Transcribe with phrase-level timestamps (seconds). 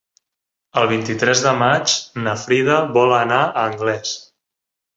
[0.81, 1.95] El vint-i-tres de maig
[2.25, 4.19] na Frida vol anar a Anglès.